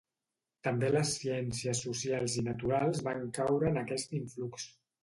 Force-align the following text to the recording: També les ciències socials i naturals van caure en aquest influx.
També 0.67 0.89
les 0.95 1.11
ciències 1.17 1.83
socials 1.87 2.39
i 2.43 2.47
naturals 2.51 3.07
van 3.11 3.23
caure 3.39 3.73
en 3.75 3.83
aquest 3.87 4.23
influx. 4.25 4.73